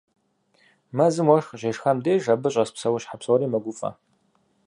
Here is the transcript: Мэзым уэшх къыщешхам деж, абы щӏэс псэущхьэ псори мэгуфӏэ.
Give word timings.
Мэзым 0.97 1.27
уэшх 1.29 1.49
къыщешхам 1.49 1.97
деж, 2.05 2.23
абы 2.33 2.49
щӏэс 2.53 2.69
псэущхьэ 2.75 3.15
псори 3.19 3.47
мэгуфӏэ. 3.51 3.89